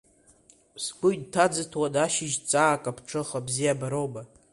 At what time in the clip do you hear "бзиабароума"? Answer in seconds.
3.45-4.21